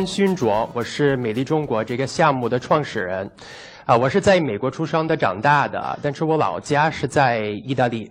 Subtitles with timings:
[0.00, 3.30] 潘勋卓，我是美丽中国这个项目的创始人。
[3.84, 8.10] 啊，我是在美国出生的，长大的，但是我老家是在意大利。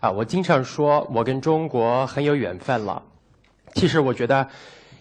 [0.00, 3.02] 啊，我经常说我跟中国很有缘分了。
[3.74, 4.48] 其实我觉得，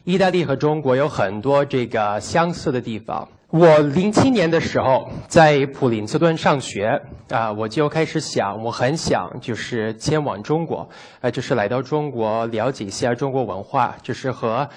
[0.04, 3.30] 意大利和中国有很多这个相似的地方。
[3.58, 10.90] 我零七年的时候在普林斯顿上学啊，我就开始想，我很想就是前往中国，
[11.22, 14.68] 呃，就是来到中国了解一下中国文化，就是和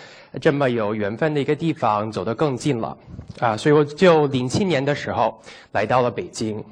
[0.41, 2.97] 这么有缘分的一个地方走得更近了
[3.41, 5.41] 啊，所以我就零七年的时候
[5.73, 6.65] 来到了北京。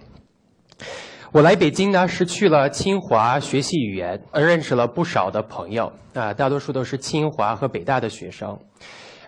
[1.33, 8.61] 我来北京呢是去了清华学习语言，认识了不少的朋友啊，大多数都是清华和北大的学生。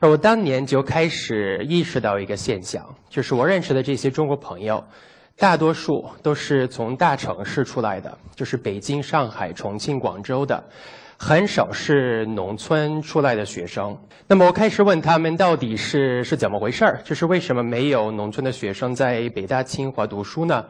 [0.00, 4.84] 而我当年就开始意识到一个现象，就是我认识的这些中国朋友，
[5.36, 10.62] 大多数都是从大城市出来的，就是北京、上海、重庆、广州的，
[11.16, 13.98] 很少是农村出来的学生。
[14.28, 17.00] 那么我开始问他们，到底是是怎么回事儿？
[17.02, 20.64] 就是为什么没有农村的学生在北大、清华读书呢？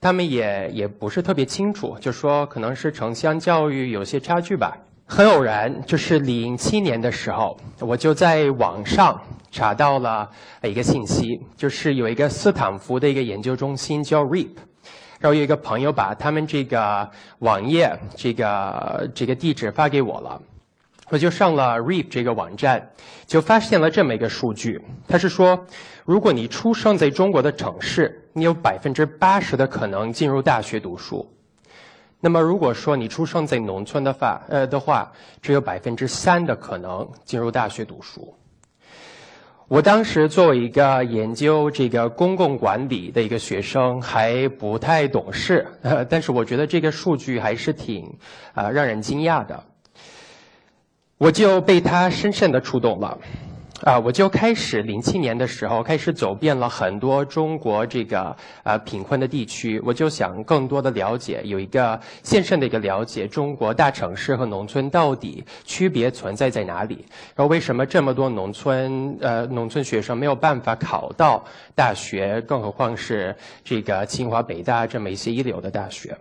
[0.00, 4.76] 他们也也不是特别清楚，就说可能是城乡教育有些差距吧。
[5.14, 10.26] 很偶然，就是零七年的时候，我就在网上查到了
[10.62, 14.54] 一个信息，就是有一个斯坦福的一个研究中心叫 REAP，
[15.20, 17.06] 然后有一个朋友把他们这个
[17.40, 20.40] 网页这个这个地址发给我了，
[21.10, 22.88] 我就上了 REAP 这个网站，
[23.26, 25.62] 就发现了这么一个数据，他是说，
[26.06, 31.30] 如果你出生在中国的城市，你有百分之八十的可能进入大学读书。
[32.24, 38.32] 那么，如果说你出生在农村的话，呃的话，只有百分之三的可能进入大学读书。
[39.66, 48.08] 我当时作为一个研究这个公共管理的一个学生，还不太懂事，呃，但是我觉得这个数据还是挺
[48.54, 49.64] 啊让人惊讶的，
[51.18, 53.18] 我就被他深深的触动了。
[53.84, 67.04] 啊，我就开始零七年的时候开始走遍了很多中国这个呃贫困的地区，我就想更多的了解，有一个现身的一个了解，中国大城市和农村到底区别存在在哪里？
[67.34, 71.44] 然后为什么这么多农村呃农村学生没有办法考到
[71.74, 73.34] 大学，更何况是
[73.64, 76.16] 这个清华北大这么一些一流的大学？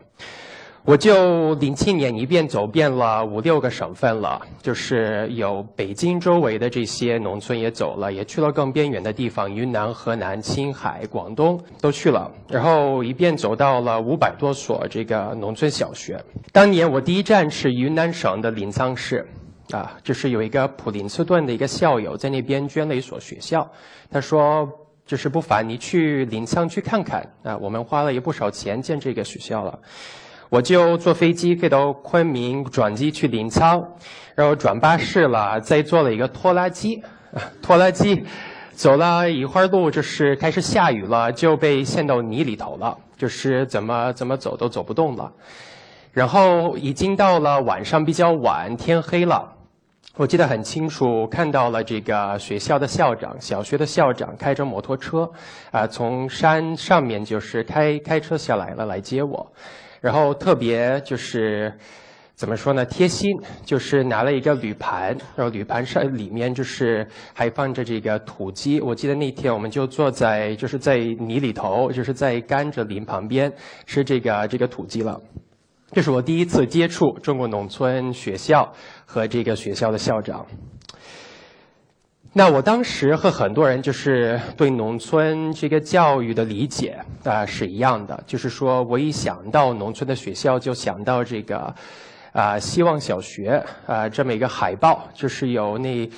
[0.83, 16.19] 我就零七年一遍走遍了五六个省份了，就是有北京周围的这些农村也走了，也去了更边缘的地方，云南、河南、青海、广东都去了，然后一遍走到了五百多所这个农村小学。
[16.51, 19.27] 当年我第一站是云南省的临沧市，
[19.69, 23.71] 啊，就是有一个普林斯顿的一个校友在那边捐了一所学校，
[24.09, 24.67] 他说
[25.05, 29.79] 就是不烦你去临沧去看看啊，我们花了也不少钱建这个学校了。
[30.51, 33.81] 我就坐飞机飞到昆明，转机去临沧，
[34.35, 37.01] 然后转巴士了，再坐了一个拖拉机，
[37.63, 38.21] 拖拉机
[38.73, 45.31] 走了一会儿路，就是开始下雨了，就被陷到泥里头了，就是怎么怎么走都走不动了。
[46.11, 49.53] 然后已经到了晚上比较晚，天黑了，
[50.17, 55.31] 我记得很清楚，看到了这个学校的校长，小学的校长开着摩托车，
[55.71, 59.49] 啊，从山上面就是开开车下来了来接我。
[60.01, 61.71] 然后特别就是
[62.33, 62.83] 怎么说呢？
[62.83, 63.29] 贴心，
[63.63, 68.81] 就是拿了一个铝盘，然后铝盘上里面就是还放着这个土鸡。
[68.81, 73.53] 我记得那天我们就坐在就是在泥里头，就是在甘蔗林旁边
[73.85, 75.21] 吃这个这个土鸡了。
[75.91, 78.73] 这是我第一次接触中国农村学校
[79.05, 80.43] 和这个学校的校长。
[82.33, 91.75] 那我当时和很多人就是对农村这个教育的理解啊是一样的，就是说我一想到农村的学校，就想到这个
[92.31, 96.09] 啊希望小学啊这么一个海报，就是有那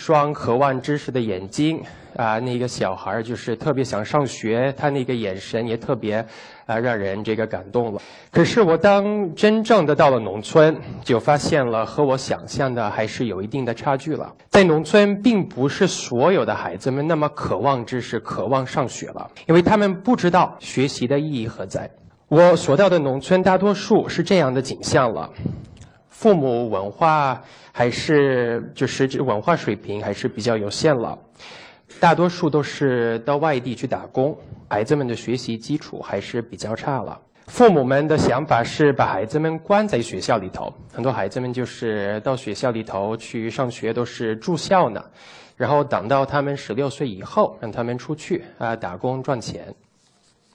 [0.00, 1.82] 双渴望知识的眼睛
[2.16, 6.24] 啊，那个小孩儿就是特别想上学，他那个眼神也特别。
[6.64, 8.00] 啊，让人这个感动了。
[8.30, 14.36] 可是我当真正的到了农村，就发现了和我想象的还是有一定的差距了。
[14.50, 21.90] 在农村，并不是所有的孩子们那么渴望知识、渴望上学了，因为他们不知道学习的意义何在。
[22.28, 25.32] 我所到的农村，大多数是这样的景象了：
[26.20, 31.18] 父母文化还是就是文化水平还是比较有限了。
[31.98, 34.36] 大多数都是到外地去打工，
[34.68, 37.18] 孩子们的学习基础还是比较差了。
[37.46, 45.02] 父母们的想法是把孩子们关在学校里头，很多孩子们就是到学校里头去上学，都是住校呢。
[45.56, 49.74] 然后等到他们十六岁以后，让他们出去啊打工赚钱。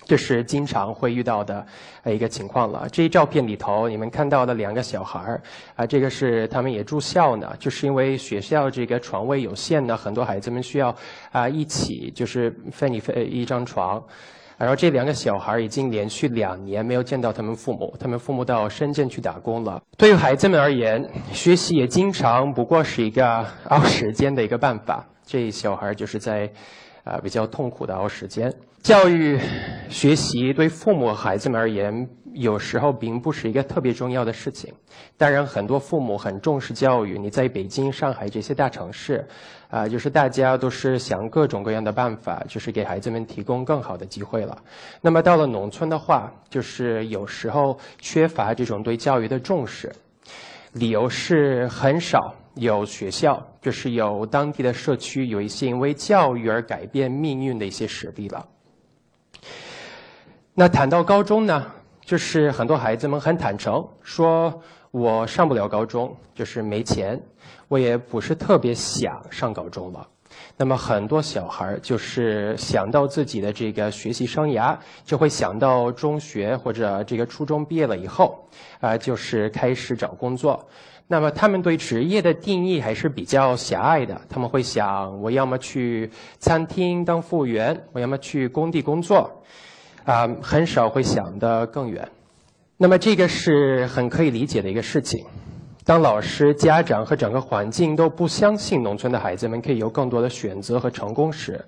[0.06, 1.66] 这是经常会遇到的
[2.06, 2.88] 一个情况了。
[2.92, 5.42] 这一照片里头，你们看到的两个小孩儿
[5.76, 10.96] 啊，这个是他们也住校呢，就是因为学校这个床位有限呢，很多孩子们需要
[11.32, 14.02] 啊一起就是分一分一张床。
[14.58, 19.82] 然后这两个小孩儿已经连续两年没有见到他们父母，他们父母到深圳去打工了。
[19.98, 25.06] 对于孩子们而言，学习也经常不过是一个熬时间的一个办法。
[25.26, 26.50] 这小孩儿就是在
[27.04, 28.50] 啊比较痛苦的熬时间。
[28.82, 29.38] 教育、
[29.90, 34.74] 学习对父母孩子们而言，有时候并不是一个特别重要的事情。
[35.18, 37.18] 当然，很多父母很重视教育。
[37.18, 39.26] 你在北京、上海这些大城市，
[39.70, 44.58] 啊，就是大家都是想各种各样的办法，就是给孩子们提供更好的机会了。
[45.02, 49.92] 那么到了农村的话，就是有时候缺乏这种对教育的重视，
[50.74, 58.46] 理由是很少有学校，就是有当地的社区有一些因为教育而改变命运的一些实例了。
[60.58, 61.66] 那谈到高中呢，
[62.00, 64.62] 就是很多孩子们很坦诚，说
[64.92, 67.22] 我上不了高中，就是没钱，
[67.68, 70.08] 我也不是特别想上高中了。
[70.56, 78.48] 那么很多小孩儿就是想到自己的这个学习生涯，就会想到中学或者这个初中毕业了以后，
[78.80, 80.66] 啊，就是开始找工作。
[81.06, 86.10] 那么他们对职业的定义还是比较狭隘的，他们会想，我要么去
[86.40, 89.30] 餐厅当服务员，我要么去工地工作。
[90.06, 92.08] 啊，很少会想得更远。
[92.78, 95.26] 那么这个是很可以理解的一个事情。
[95.84, 101.64] 当老师、家长和整个环境都不相信农村的孩子们可以有更多的选择和成功时，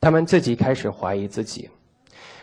[0.00, 1.68] 他们自己开始怀疑自己，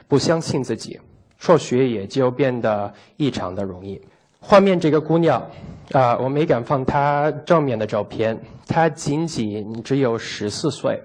[0.08, 1.00] 不相信自己，
[1.38, 4.02] 辍学也就变得异常的容易。
[4.40, 5.50] 画面这个姑娘，
[5.92, 11.02] 啊，我没敢放她正面的照片，她仅仅只有十四岁。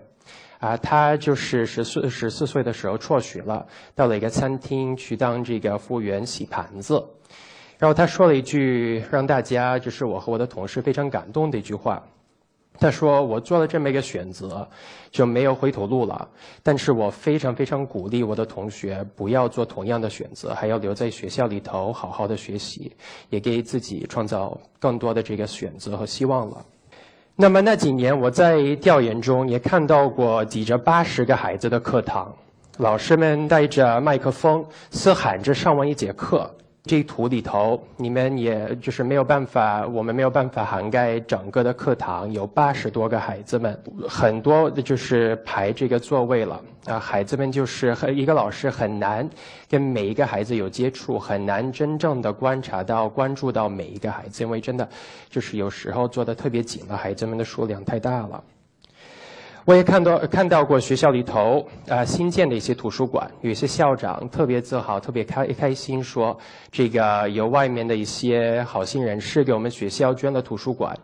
[0.62, 3.66] 啊，他就是十四十四岁的时候辍学了，
[3.96, 7.04] 到了一个餐厅去当这个服务员洗盘子，
[7.78, 12.00] 然后他说了一句让大家就是我和我的同事非常感动的一句话，
[12.78, 14.68] 他说我做了这么一个选择
[15.10, 16.28] 就没有回头路了，
[16.62, 22.94] 但是我非常非常鼓励我的同学不要做同样的选择，还要留在学校里头好好的学习，
[23.30, 26.64] 也给自己创造更多的这个选择和希望了。
[27.34, 32.32] 那么那几年，我在调研中也看到过挤着八十个孩子的课堂，
[32.76, 36.48] 老师们带着麦克风嘶喊着上完一节课。
[36.84, 46.98] 这图里头，你们也就是没有办法，我们没有办法涵盖整个的课堂，有八十多个孩子们，很多的就是排这个座位了啊。
[46.98, 49.28] 孩子们就是和一个老师很难
[49.68, 54.88] 跟每一个孩子有接触，很难真正的观察到、关注到每一个孩子，因为真的
[55.30, 58.42] 就是有时候坐的特别紧了，孩子们的数量太大了。
[59.64, 66.36] 我也看到看到过学校里头啊新建的一些图书馆，有一些校长特别自豪、特别开开心，说
[66.70, 70.96] 这个有外面的一些好心人士给我们学校捐了图书馆。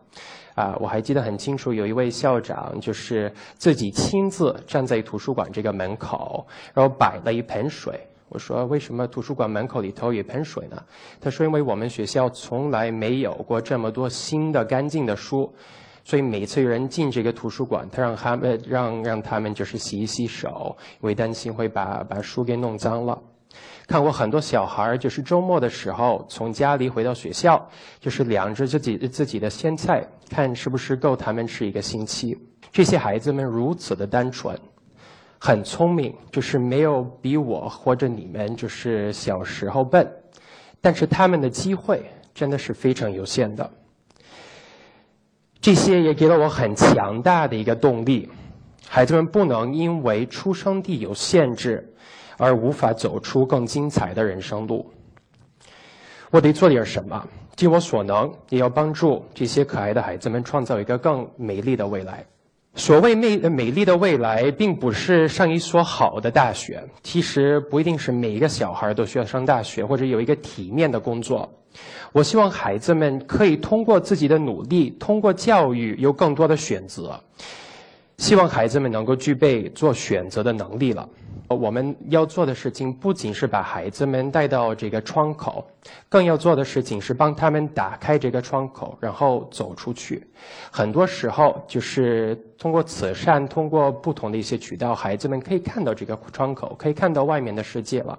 [0.57, 6.45] 啊，我还记得很清楚，有一位校长就是自己亲自站在图书馆这个门口，
[6.75, 7.95] 然后摆了一盆水。
[8.29, 10.77] 我说：“为什么图书馆门口里头有一盆水呢？”
[11.23, 15.49] 他说：“因为我们学校从来没有过这么多新的、干净的书。”
[16.09, 23.23] 所以每次有人进这个图书馆，他让他们让让他们就是洗一洗手，因为担心会把把书给弄脏了。
[23.87, 27.63] 看过很多小孩儿就是周末的时候从家里回到学校，
[28.01, 32.35] 就是量着自己自己的鲜菜，看是不是够他们吃一个星期。
[32.73, 34.59] 这些孩子们如此的单纯，
[35.39, 40.11] 很聪明，就是没有比我或者你们就是小时候笨，
[40.81, 43.71] 但是他们的机会真的是非常有限的。
[45.61, 48.29] 这些也给了我很强大的一个动力。
[48.89, 51.93] 孩子们不能因为出生地有限制，
[52.39, 54.91] 而无法走出更精彩的人生路。
[56.31, 62.25] 我得做点什么，尽我所能，也要帮助这些可爱的孩子们创造一个更美丽的未来。
[62.75, 71.53] 所谓美美丽的未来，并不是上一所好的大学，其实不一定是每一个小孩都需要上大学，或者有一个体面的工作。
[72.13, 77.19] 我希望孩子们可以通过自己的努力，通过教育有更多的选择。
[78.17, 81.09] 希望孩子们能够具备做选择的能力了。
[81.47, 85.65] 我们要做的事情不仅是把孩子们带到这个窗口，
[86.09, 90.27] 更要做的事情是帮他们打开这个窗口，然后走出去。
[90.71, 98.19] 很多时候就是通过慈善，通过不同的一些渠道，孩子们可以看到这个窗口，可以看到外面的世界了。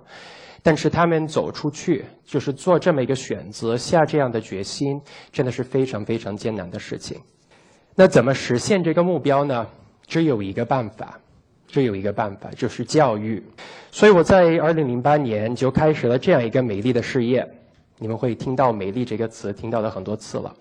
[0.62, 5.02] 但是他们走出去，就是做这么一个选择，下这样的决心，
[5.32, 7.20] 真的是非常非常艰难的事情。
[7.96, 9.68] 那怎么实现这个目标呢？
[10.06, 11.20] 只有一个办法，
[11.68, 13.44] 只有一个办法，就是教育。
[13.92, 17.48] 所以我在二零零八年就开始了这样一个美丽的事业。
[17.98, 20.56] 你们会听到“美丽”这个词，听到了很多次了。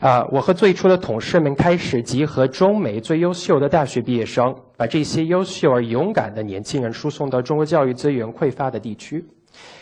[0.00, 9.24] 啊，我和最初的同事们开始集合中美最优秀的大学毕业生，把这些优秀而勇敢的年轻人输送到中国教育资源匮乏的地区，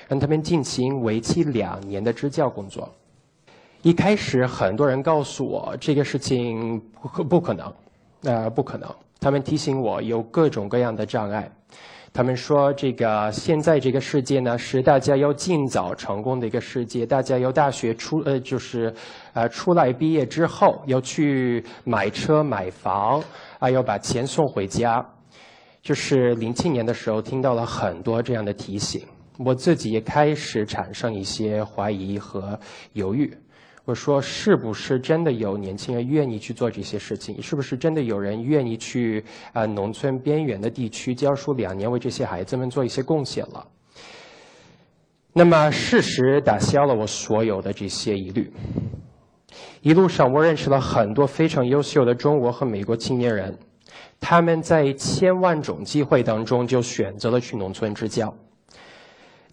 [0.08, 2.90] 让他们进行为期两年的支教工作。
[3.82, 7.74] 一开始，很多人告诉我这个事情不不可能，
[8.22, 8.88] 呃，不可能。
[9.20, 11.46] 他们提醒我有各种各样的障碍。
[12.16, 17.04] 他们说，这个现在这个世界呢，是大家要尽早成功的一个世界。
[17.04, 18.90] 大家要大学出呃，就是，
[19.34, 23.22] 呃，出来毕业之后要去买车买房，
[23.58, 25.06] 啊，要把钱送回家。
[25.82, 29.06] 就是零七年的时候，听到了很多这样的提醒，
[29.38, 32.58] 我自己也开始产生一些怀疑和
[32.94, 33.30] 犹豫。
[33.86, 37.40] 我说，是不是真的有年轻人愿意去做这些事情？
[37.40, 43.64] 是不是真的有人愿意去啊农村边远的地区教书两年，为这些孩子们做一些贡献了？
[45.32, 48.52] 那么事实打消了我所有的这些疑虑。
[49.82, 53.56] 一路上，我认识了很多非常优秀的中国和美国青年人，
[54.18, 58.36] 他们在千万种机会当中就选择了去农村支教。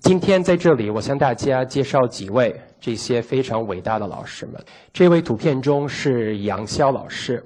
[0.03, 4.61] 今天在这里，我向大家介绍几位这些非常伟大的老师们。
[4.91, 7.41] 这位图片中是杨潇老师，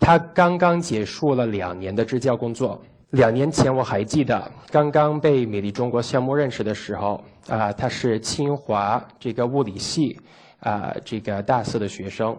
[0.00, 2.80] 他刚刚结束了两年的支教工作。
[3.10, 10.18] 两年前我还记得，刚刚被美丽中国项目认识的时候，啊，他是清华这个物理系
[10.60, 12.34] 啊这个大四的学生。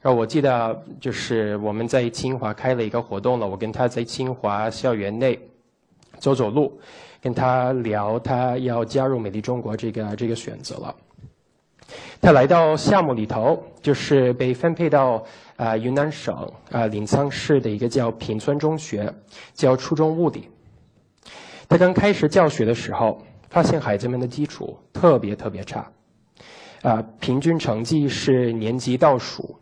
[0.00, 5.36] 然后我记得就是我们在清华开了一个活动了，我跟他在清华校园内
[6.22, 6.80] 走走路。
[7.20, 10.96] 跟他聊，他要加入美丽中国这个这个选择了。
[12.20, 15.24] 他来到项目里头，就是被分配到
[15.56, 19.14] 啊云南省啊临沧市的一个叫平村中学
[19.54, 20.48] 教初中物理。
[21.68, 25.86] 他刚开始教学的时候，发现孩子们的基础特别特别差，
[26.82, 29.56] 啊平均成绩是年级倒数。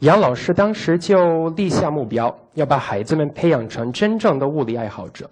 [0.00, 5.28] 杨老师当时就立下目标，要把孩子们培养成真正的物理爱好者。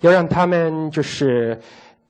[0.00, 1.60] 要让他们就是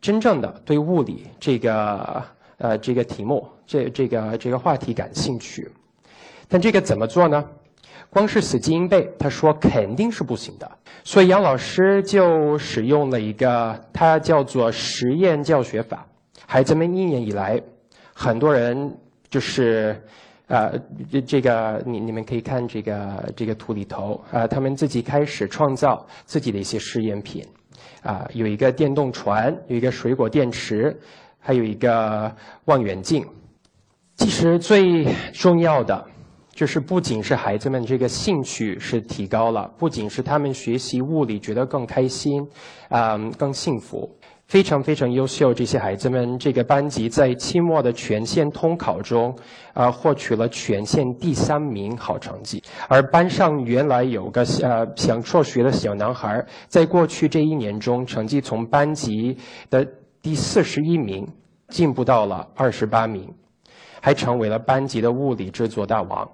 [0.01, 2.23] 真正的对物理这个
[2.59, 5.69] 呃这个题目这这个这个话题感兴趣，
[6.49, 7.45] 但这个怎么做呢？
[8.11, 10.71] 光是死记硬背，他说肯定是不行的。
[11.03, 16.07] 所以杨老师就使用了一个他叫做实验教学法。
[16.47, 17.61] 孩子们一年以来，
[18.15, 18.97] 很多人
[19.29, 20.01] 就是
[20.49, 20.79] 呃
[21.11, 27.45] 这这个你你们可以看这个这个图里头啊，他们自己开始创造自己的一些试验品。
[28.03, 31.01] 啊，有一个电动船，有一个水果电池，
[31.39, 32.35] 还有一个
[32.65, 33.25] 望远镜。
[34.17, 36.05] 其实最重要的，
[36.51, 42.49] 就是不仅是孩子们这个兴趣是提高了，不仅是他们学习物理觉得更开心，
[42.89, 44.19] 啊，更幸福。
[44.49, 49.35] 非常非常优秀，这些孩子们，这个班级在期末的全县通考中，
[49.73, 52.63] 啊，获取了全县第三名好成绩。
[52.87, 59.39] 而班上原来有个呃想辍学的小男孩，在过去这一年中，成绩从班级
[59.71, 59.87] 的
[60.21, 61.27] 第四十一名
[61.69, 63.33] 进步到了二十八名，
[64.03, 66.29] 还成为了班级的物理制作大王。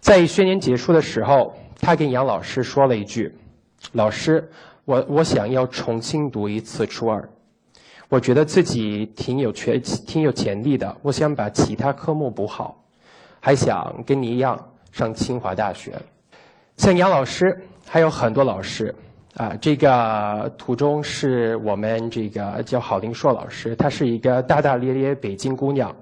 [0.00, 3.34] 在学年结束的时候，他跟杨老师说了一句
[3.92, 4.46] ：“老师。”
[4.88, 7.28] 我我想要重新读一次初二，
[8.08, 10.96] 我觉得自己挺有潜挺有潜力的。
[11.02, 12.82] 我想把其他科目补好，
[13.38, 14.58] 还想跟你一样
[14.90, 15.92] 上清华大学。
[16.78, 18.94] 像杨老师，还有很多老师
[19.34, 19.54] 啊。
[19.60, 25.94] 这个图中是我们这个叫郝林硕老师，她是一个大大咧咧北京姑娘，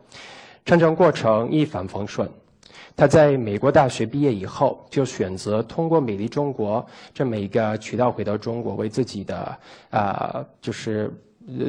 [0.64, 2.30] 成长过程一帆风顺。
[2.96, 9.58] 他在美国大学毕业以后，就选择通过美丽中国这么一个渠道回到中国，为自己的
[9.90, 11.12] 啊，就是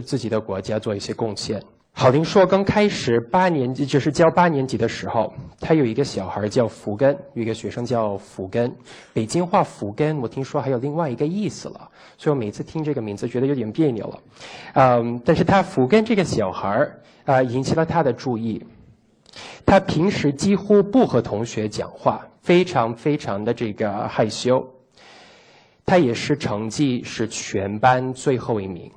[0.06, 1.62] 自己的国家做一些贡献。
[1.92, 8.72] 郝林硕刚开始八年级，就是教八年级的时候，他有一个小孩叫福根，有一个学生叫福根。
[9.14, 14.20] 北京话福根，我听说还有另外一个意思了，所以我每次听这个名字觉得有点别扭了。
[14.76, 16.88] 嗯，但是他福根这个小孩
[17.26, 18.64] 啊，引起了他的注意。
[19.68, 24.66] 他平时几乎不和同学讲话，非常非常的这个害羞。
[25.86, 28.90] 他也是成绩是全班最后一名。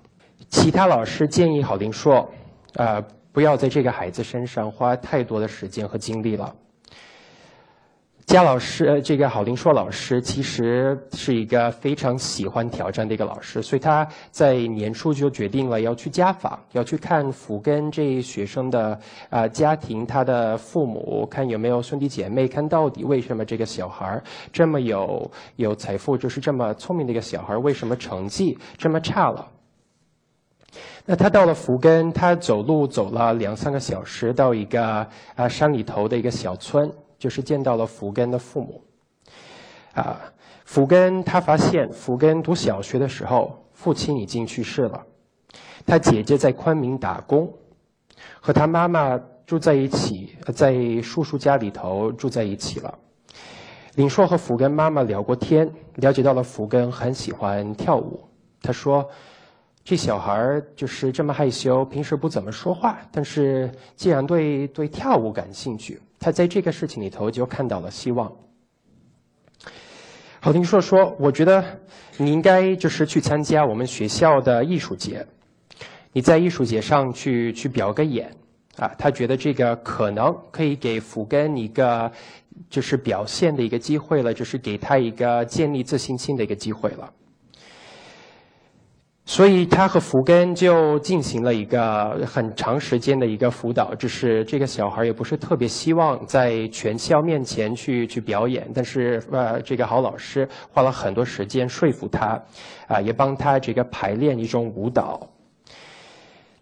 [0.49, 2.31] 其他老师建议郝林说
[2.75, 6.55] ：“呃，不要在这个孩子身上花太多的时间和精力了。”
[8.31, 18.97] 佳老师，呃，这个郝林硕老师其实是一个非常喜欢挑战的一个老师，所以他在年初就决定了要去家访，要去看福根这一学生的
[19.31, 24.23] 啊家庭，他的父母，看有没有兄弟姐妹，看到底为什么这个小孩
[24.53, 29.45] 这么有有财富，就是这么聪明的一个小孩，为什么成绩这么差了？
[31.05, 36.89] 那他到了福根，他走路走了两三个小时，到一个啊山里头的一个小村。
[37.21, 38.83] 就是见到了福根的父母，
[39.93, 40.19] 啊，
[40.65, 45.05] 福根他发现福根读小学的时候，父亲已经去世了，
[45.85, 47.53] 他姐姐在昆明打工，
[48.41, 52.99] 和他妈妈住在一起，在叔叔家里头住在一起了。
[53.97, 58.19] 林硕和福根妈妈聊过天，了解到了福根很喜欢跳舞。
[58.63, 59.07] 他说
[59.85, 68.31] ：“这小孩就是这么害羞，平时不怎么说话，但是既然对对跳舞感兴趣。”他在这个事情里头就看到了希望。
[70.39, 71.65] 郝林硕说：“我觉得
[72.19, 75.27] 你应该就是去参加我们学校的艺术节，
[76.13, 78.31] 你在艺术节上去去表个演
[78.77, 82.11] 啊。”他觉得这个可能可以给福根一个
[82.69, 87.13] 就是表现的一个机会了，就是给他一个建立自信心的一个机会了。
[89.31, 102.43] 所以他和福根就进行了一个很长时间的一个辅导，就是这个小孩也不是特别希望在全校面前去去表演，但是呃，这个好老师花了很多时间说服他，
[102.89, 105.21] 啊，也帮他这个排练一种舞蹈。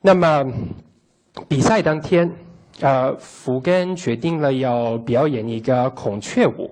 [0.03, 0.45] 那么
[1.49, 2.31] 比赛当天，
[2.83, 6.71] 呃，福根决定了要表演一个孔雀舞。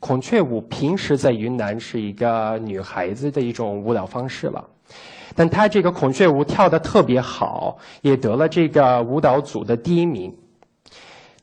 [0.00, 4.62] 孔雀舞平时在云南是一个女孩子的一种舞蹈方式了。
[5.36, 10.32] 但他这个孔雀舞跳得特别好，也得了这个舞蹈组的第一名。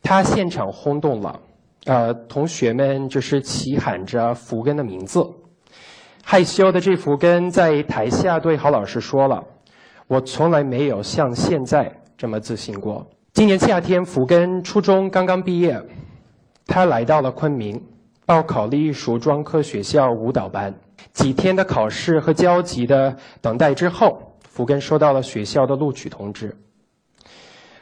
[0.02, 1.40] 他现场轰动了，
[1.86, 5.24] 呃，同学们就是齐喊着福根的名字。
[6.24, 9.44] 害羞的这福根在台下对郝老师说了
[10.08, 15.82] ：“我从来没有像现在这么自信过。”今年夏天，福根初中刚刚毕业，
[16.68, 17.82] 他来到了昆明，
[18.26, 20.74] 报考了艺术专科学校舞蹈班。
[21.14, 26.56] 几天的考试和焦急的等待之后，福根收到了学校的录取通知。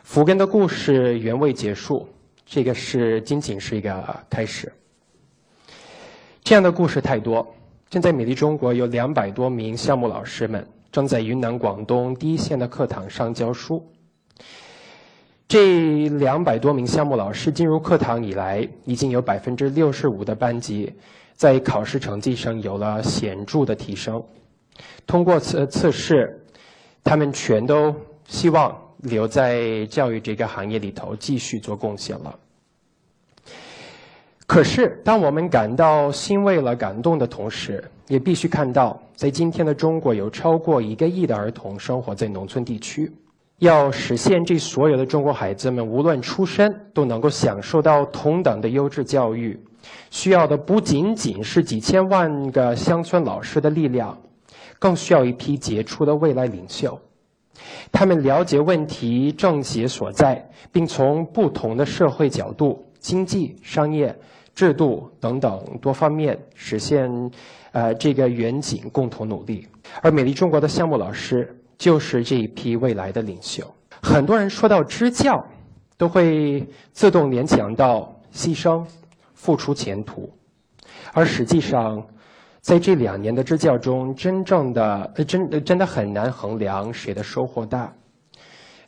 [0.03, 2.07] 福根的故事原未结束，
[2.45, 4.71] 这个是仅仅是一个开始。
[6.43, 7.45] 这样的故事太多。
[7.91, 13.83] 现在美丽中国有两百多名项目老师们正在云南、广东第一线的课堂上教书。
[15.47, 20.93] 这两百多名项目老师进入课堂以来，已经有百分之六十五的班级。
[21.39, 24.21] 在考试成绩上有了显著的提升。
[25.07, 26.37] 通过测测试，
[27.01, 27.95] 他们全都
[28.27, 32.35] 希望留在教育这个行业里头继续做贡献了。
[34.45, 43.09] 可是，当我们感到欣慰了、感动的同时，也必须看到，在今天的中国，有超过一个亿的儿童生活在农村地区。
[43.59, 49.57] 要实现这所有的中国孩子们，无论出身，都能够享受到同等的优质教育。
[50.09, 54.17] 需要的不仅仅是几千万个乡村老师的力量，
[54.79, 56.99] 更需要一批杰出的未来领袖。
[57.91, 64.17] 他们了解问题症结所在，并从不同的社会角度、经济、商业、
[64.55, 67.31] 制度等等多方面实现，
[67.71, 69.67] 呃，这个远景，共同努力。
[70.01, 73.63] 而美丽中国的项目老师就是这一批未来的领袖。
[74.01, 75.45] 很多人说到支教，
[75.97, 78.85] 都会自动联想到牺牲。
[79.39, 80.29] 付出前途，
[81.13, 82.05] 而实际上，
[82.59, 87.93] 在这两年的支教中，真正的真真的很难衡量谁的收获大，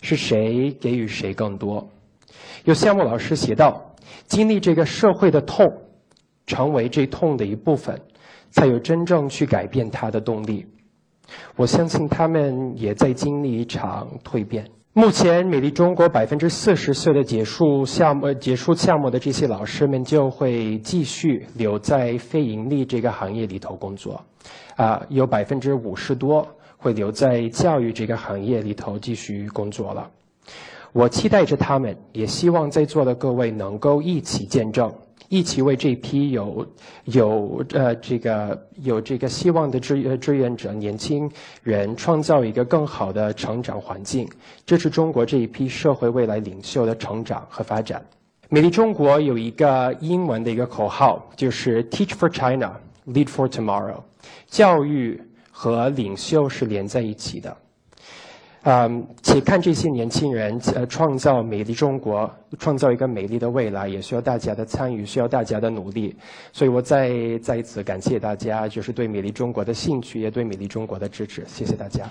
[0.01, 1.87] 是谁给予谁更多。
[2.65, 3.95] 有项目老师写道
[4.27, 5.65] ：“经历这个社会的痛，
[6.45, 7.97] 成为这痛的一部分，
[8.49, 10.67] 才有真正去改变它的动力。”
[11.55, 14.69] 我相信他们也在经历一场蜕变。
[14.93, 24.21] 目前，美丽中国百分之四十岁的结束项目、结束项目的这些老师们就会继续留在非盈利这个行业里头工作，
[24.75, 30.09] 啊，有百分之五十多会留在教育这个行业里头继续工作了。
[30.91, 34.93] 我期待着他们，也希望在座的各位能够一起见证。
[35.31, 36.67] 一起为这批有
[37.05, 41.31] 有呃这个有这个希望的志志愿者年轻
[41.63, 44.27] 人创造一个更好的成长环境，
[44.65, 48.05] 支持中国这一批社会未来领袖的成长和发展。
[48.49, 52.73] 美丽中国有一个英文的一个口号，就是 “Teach for China,
[53.07, 54.01] Lead for Tomorrow”。
[54.47, 55.17] 教育
[55.49, 57.55] 和领袖是连在一起的。
[58.63, 66.15] 嗯，且看这些年轻人呃创造美丽中国，创造一个美丽的未来，也需要大家的参与，需要大家的努力。
[66.53, 67.09] 所以我再
[67.41, 71.43] 再一次感谢大家，就是对美丽中国的兴趣，也对美丽中国的支持。
[71.47, 72.07] 谢谢大家。